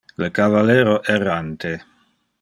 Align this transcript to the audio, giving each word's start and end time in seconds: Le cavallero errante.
Le 0.21 0.27
cavallero 0.37 0.95
errante. 1.17 1.75